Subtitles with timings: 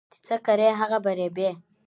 [0.13, 1.49] چي څه کرې هغه به رېبې